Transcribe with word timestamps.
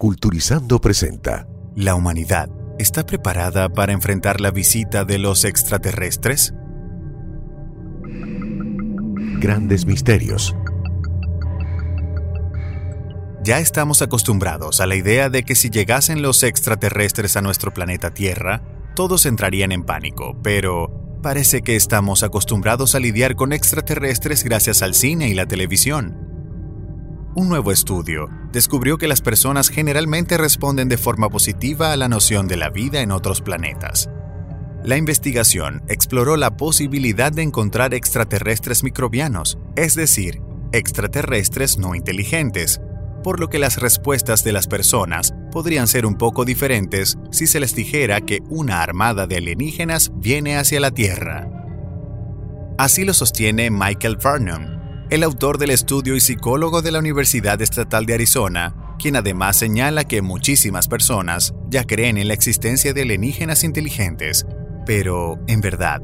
Culturizando 0.00 0.80
presenta 0.80 1.46
¿La 1.76 1.94
humanidad 1.94 2.48
está 2.78 3.04
preparada 3.04 3.68
para 3.68 3.92
enfrentar 3.92 4.40
la 4.40 4.50
visita 4.50 5.04
de 5.04 5.18
los 5.18 5.44
extraterrestres? 5.44 6.54
Grandes 9.40 9.84
Misterios. 9.84 10.56
Ya 13.44 13.58
estamos 13.58 14.00
acostumbrados 14.00 14.80
a 14.80 14.86
la 14.86 14.94
idea 14.94 15.28
de 15.28 15.42
que 15.42 15.54
si 15.54 15.68
llegasen 15.68 16.22
los 16.22 16.44
extraterrestres 16.44 17.36
a 17.36 17.42
nuestro 17.42 17.74
planeta 17.74 18.14
Tierra, 18.14 18.62
todos 18.96 19.26
entrarían 19.26 19.70
en 19.70 19.84
pánico, 19.84 20.34
pero 20.42 21.20
parece 21.22 21.60
que 21.60 21.76
estamos 21.76 22.22
acostumbrados 22.22 22.94
a 22.94 23.00
lidiar 23.00 23.36
con 23.36 23.52
extraterrestres 23.52 24.44
gracias 24.44 24.80
al 24.80 24.94
cine 24.94 25.28
y 25.28 25.34
la 25.34 25.44
televisión. 25.44 26.29
Un 27.32 27.48
nuevo 27.48 27.70
estudio 27.70 28.28
descubrió 28.50 28.98
que 28.98 29.06
las 29.06 29.22
personas 29.22 29.68
generalmente 29.68 30.36
responden 30.36 30.88
de 30.88 30.98
forma 30.98 31.28
positiva 31.28 31.92
a 31.92 31.96
la 31.96 32.08
noción 32.08 32.48
de 32.48 32.56
la 32.56 32.70
vida 32.70 33.02
en 33.02 33.12
otros 33.12 33.40
planetas. 33.40 34.10
La 34.82 34.96
investigación 34.96 35.84
exploró 35.86 36.36
la 36.36 36.56
posibilidad 36.56 37.30
de 37.30 37.42
encontrar 37.42 37.94
extraterrestres 37.94 38.82
microbianos, 38.82 39.58
es 39.76 39.94
decir, 39.94 40.42
extraterrestres 40.72 41.78
no 41.78 41.94
inteligentes, 41.94 42.80
por 43.22 43.38
lo 43.38 43.48
que 43.48 43.60
las 43.60 43.78
respuestas 43.78 44.42
de 44.42 44.52
las 44.52 44.66
personas 44.66 45.32
podrían 45.52 45.86
ser 45.86 46.06
un 46.06 46.16
poco 46.16 46.44
diferentes 46.44 47.16
si 47.30 47.46
se 47.46 47.60
les 47.60 47.76
dijera 47.76 48.22
que 48.22 48.40
una 48.48 48.82
armada 48.82 49.28
de 49.28 49.36
alienígenas 49.36 50.10
viene 50.16 50.56
hacia 50.56 50.80
la 50.80 50.90
Tierra. 50.90 51.48
Así 52.76 53.04
lo 53.04 53.14
sostiene 53.14 53.70
Michael 53.70 54.16
Farnham, 54.18 54.79
el 55.10 55.24
autor 55.24 55.58
del 55.58 55.70
estudio 55.70 56.14
y 56.14 56.20
psicólogo 56.20 56.82
de 56.82 56.92
la 56.92 57.00
Universidad 57.00 57.60
Estatal 57.60 58.06
de 58.06 58.14
Arizona, 58.14 58.94
quien 58.96 59.16
además 59.16 59.56
señala 59.56 60.04
que 60.04 60.22
muchísimas 60.22 60.86
personas 60.86 61.52
ya 61.68 61.84
creen 61.84 62.16
en 62.16 62.28
la 62.28 62.34
existencia 62.34 62.92
de 62.92 63.02
alienígenas 63.02 63.64
inteligentes. 63.64 64.46
Pero, 64.86 65.40
en 65.48 65.60
verdad, 65.60 66.00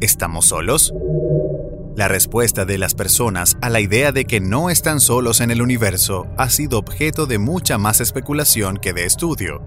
¿estamos 0.00 0.46
solos? 0.46 0.92
La 1.96 2.08
respuesta 2.08 2.64
de 2.64 2.78
las 2.78 2.96
personas 2.96 3.56
a 3.60 3.70
la 3.70 3.80
idea 3.80 4.10
de 4.10 4.24
que 4.24 4.40
no 4.40 4.70
están 4.70 4.98
solos 4.98 5.40
en 5.40 5.52
el 5.52 5.62
universo 5.62 6.26
ha 6.36 6.50
sido 6.50 6.78
objeto 6.78 7.26
de 7.26 7.38
mucha 7.38 7.78
más 7.78 8.00
especulación 8.00 8.76
que 8.78 8.92
de 8.92 9.04
estudio. 9.04 9.62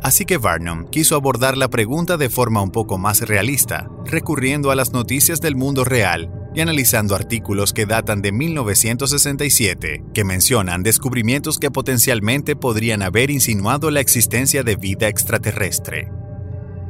Así 0.00 0.24
que 0.24 0.36
Barnum 0.36 0.88
quiso 0.90 1.16
abordar 1.16 1.56
la 1.56 1.68
pregunta 1.68 2.16
de 2.16 2.30
forma 2.30 2.62
un 2.62 2.70
poco 2.70 2.98
más 2.98 3.20
realista, 3.22 3.88
recurriendo 4.04 4.70
a 4.70 4.76
las 4.76 4.92
noticias 4.92 5.40
del 5.40 5.56
mundo 5.56 5.84
real 5.84 6.37
analizando 6.60 7.14
artículos 7.14 7.72
que 7.72 7.86
datan 7.86 8.22
de 8.22 8.32
1967, 8.32 10.04
que 10.12 10.24
mencionan 10.24 10.82
descubrimientos 10.82 11.58
que 11.58 11.70
potencialmente 11.70 12.56
podrían 12.56 13.02
haber 13.02 13.30
insinuado 13.30 13.90
la 13.90 14.00
existencia 14.00 14.62
de 14.62 14.76
vida 14.76 15.08
extraterrestre. 15.08 16.10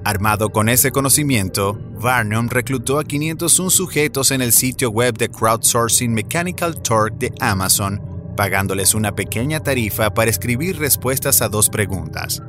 Armado 0.05 0.51
con 0.51 0.69
ese 0.69 0.91
conocimiento, 0.91 1.79
Barnum 2.01 2.49
reclutó 2.49 2.99
a 2.99 3.05
501 3.05 3.71
sujetos 3.71 4.31
en 4.31 4.41
el 4.41 4.53
sitio 4.53 4.91
web 4.91 5.19
de 5.19 5.29
crowdsourcing 5.29 6.13
Mechanical 6.13 6.81
Turk 6.81 7.19
de 7.19 7.33
Amazon, 7.41 8.01
pagándoles 8.37 8.95
una 8.95 9.15
pequeña 9.15 9.61
tarifa 9.61 10.15
para 10.15 10.31
escribir 10.31 10.79
respuestas 10.79 11.43
a 11.43 11.49
dos 11.49 11.69
preguntas. 11.69 12.43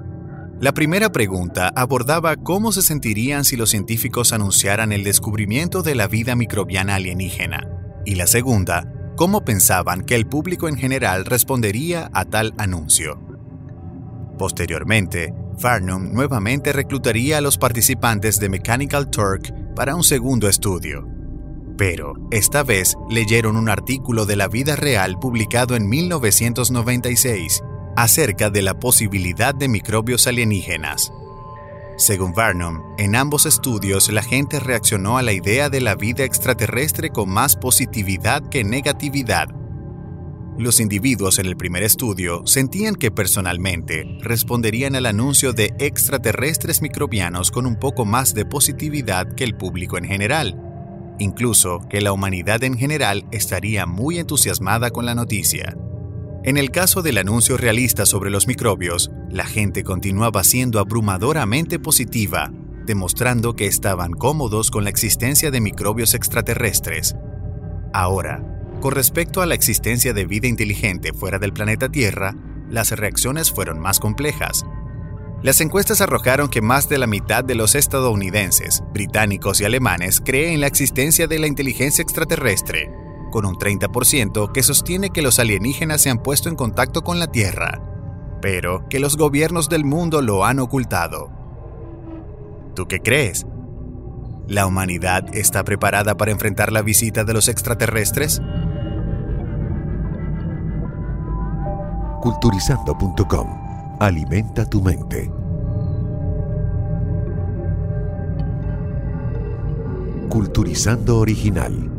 La 0.62 0.74
primera 0.74 1.10
pregunta 1.10 1.72
abordaba 1.74 2.36
cómo 2.36 2.74
se 2.74 2.82
sentirían 2.82 3.46
si 3.46 3.56
los 3.56 3.70
científicos 3.70 4.34
anunciaran 4.34 4.92
el 4.92 5.06
descubrimiento 5.06 5.84
de 5.84 5.96
la 5.96 6.10
vida 6.10 6.36
microbiana 6.36 6.96
alienígena. 6.96 7.66
Y 8.06 8.16
la 8.16 8.28
segunda, 8.28 8.92
cómo 9.16 9.46
pensaban 9.46 10.04
que 10.04 10.16
el 10.16 10.28
público 10.28 10.68
en 10.68 10.76
general 10.76 11.24
respondería 11.24 12.10
a 12.14 12.26
tal 12.26 12.54
anuncio. 12.58 13.22
Posteriormente, 14.38 15.34
Farnum 15.60 16.12
nuevamente 16.12 16.74
reclutaría 16.74 17.38
a 17.38 17.42
los 17.42 17.58
participantes 17.58 18.38
de 18.42 18.50
Mechanical 18.50 19.10
Turk 19.10 19.54
para 19.76 19.96
un 19.96 20.04
segundo 20.04 20.50
estudio. 20.50 21.08
Pero, 21.78 22.16
esta 22.32 22.64
vez 22.64 22.98
leyeron 23.10 23.56
un 23.56 23.70
artículo 23.70 24.26
de 24.26 24.36
la 24.36 24.50
vida 24.50 24.76
real 24.76 25.20
publicado 25.20 25.78
en 25.78 25.88
1996 25.88 27.62
acerca 28.02 28.50
de 28.50 28.62
la 28.62 28.80
posibilidad 28.80 29.54
de 29.54 29.68
microbios 29.68 30.26
alienígenas. 30.26 31.12
Según 31.98 32.32
Barnum, 32.32 32.82
en 32.98 33.14
ambos 33.14 33.46
estudios 33.46 34.10
la 34.10 34.24
gente 34.24 34.62
reaccionó 34.62 35.18
a 35.18 35.22
la 35.22 35.34
idea 35.34 35.70
de 35.70 35.82
la 35.82 35.96
vida 35.96 36.24
extraterrestre 36.24 37.10
con 37.10 37.30
más 37.30 37.58
positividad 37.58 38.48
que 38.48 38.64
negatividad. 38.64 39.50
Los 40.58 40.80
individuos 40.80 41.40
en 41.40 41.48
el 41.48 41.58
primer 41.58 41.84
estudio 41.84 42.48
sentían 42.48 42.96
que 42.96 43.12
personalmente 43.12 44.06
responderían 44.22 44.96
al 44.96 45.06
anuncio 45.06 45.52
de 45.52 45.74
extraterrestres 45.78 46.82
microbianos 46.82 47.52
con 47.52 47.66
un 47.66 47.76
poco 47.76 48.06
más 48.06 48.34
de 48.34 48.46
positividad 48.46 49.36
que 49.36 49.44
el 49.44 49.58
público 49.58 49.98
en 49.98 50.06
general, 50.06 50.58
incluso 51.20 51.82
que 51.90 52.00
la 52.00 52.14
humanidad 52.14 52.64
en 52.64 52.78
general 52.78 53.26
estaría 53.32 53.86
muy 53.86 54.20
entusiasmada 54.20 54.90
con 54.92 55.06
la 55.06 55.16
noticia. 55.16 55.76
En 56.44 56.56
el 56.56 56.72
caso 56.72 57.02
del 57.02 57.18
anuncio 57.18 57.58
realista 57.58 58.06
sobre 58.06 58.30
los 58.30 58.48
microbios, 58.48 59.12
la 59.30 59.46
gente 59.46 59.84
continuaba 59.84 60.46
siendo 60.46 60.80
abrumadoramente 60.80 61.80
positiva, 61.80 62.50
demostrando 62.86 63.58
que 63.58 63.68
estaban 63.68 64.14
cómodos 64.14 64.72
con 64.72 64.86
la 64.86 64.90
existencia 64.90 65.52
de 65.52 65.60
microbios 65.60 66.14
extraterrestres. 66.14 67.18
Ahora, 67.94 68.42
con 68.80 68.94
respecto 68.94 69.42
a 69.42 69.46
la 69.46 69.54
existencia 69.54 70.14
de 70.14 70.26
vida 70.26 70.48
inteligente 70.48 71.12
fuera 71.12 71.40
del 71.40 71.52
planeta 71.52 71.90
Tierra, 71.90 72.34
las 72.70 72.92
reacciones 72.92 73.52
fueron 73.52 73.80
más 73.80 74.00
complejas. 74.00 74.64
Las 75.44 75.60
encuestas 75.60 76.00
arrojaron 76.00 76.48
que 76.48 76.62
más 76.62 76.88
de 76.88 77.00
la 77.00 77.08
mitad 77.08 77.44
de 77.44 77.56
los 77.56 77.76
estadounidenses, 77.76 78.82
británicos 78.94 79.60
y 79.60 79.66
alemanes 79.66 80.22
creen 80.22 80.54
en 80.54 80.62
la 80.62 80.68
existencia 80.68 81.28
de 81.28 81.40
la 81.40 81.48
inteligencia 81.48 82.02
extraterrestre, 82.02 82.90
con 83.30 83.46
un 83.46 83.56
30% 83.56 84.52
que 84.52 84.64
sostiene 84.64 85.10
que 85.10 85.22
los 85.22 85.40
alienígenas 85.40 86.02
se 86.02 86.10
han 86.10 86.22
puesto 86.22 86.50
en 86.50 86.56
contacto 86.56 87.02
con 87.04 87.20
la 87.20 87.28
Tierra, 87.28 87.82
pero 88.42 88.88
que 88.90 89.00
los 89.00 89.18
gobiernos 89.18 89.70
del 89.70 89.86
mundo 89.86 90.22
lo 90.22 90.46
han 90.46 90.60
ocultado. 90.60 91.32
¿Tú 92.76 92.88
qué 92.88 93.00
crees? 93.00 93.46
¿La 94.48 94.66
humanidad 94.66 95.36
está 95.36 95.64
preparada 95.64 96.16
para 96.16 96.32
enfrentar 96.32 96.72
la 96.72 96.82
visita 96.82 97.24
de 97.24 97.34
los 97.34 97.48
extraterrestres? 97.48 98.42
Culturizando.com. 102.22 103.98
Alimenta 104.00 104.66
tu 104.66 104.82
mente. 104.82 105.32
Culturizando 110.30 111.18
Original 111.20 111.99